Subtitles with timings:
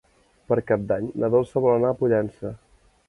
[0.53, 2.57] Per Cap d'Any na Dolça vol anar a Pollença.